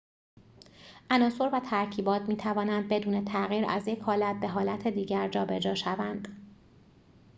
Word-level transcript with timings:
عناصر 1.09 1.49
و 1.53 1.59
ترکیبات 1.59 2.21
می‌توانند 2.21 2.87
بدون 2.89 3.25
تغییر 3.25 3.65
از 3.69 3.87
یک 3.87 3.99
حالت 3.99 4.39
به 4.39 4.47
حالت 4.47 4.87
دیگر 4.87 5.27
جابجا 5.27 5.75
شوند 5.75 6.45